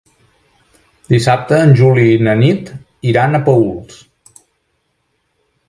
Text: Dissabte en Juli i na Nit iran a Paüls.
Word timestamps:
Dissabte 1.13 1.59
en 1.65 1.73
Juli 1.81 2.05
i 2.13 2.17
na 2.29 2.35
Nit 2.41 2.73
iran 3.13 3.35
a 3.35 3.43
Paüls. 3.51 4.03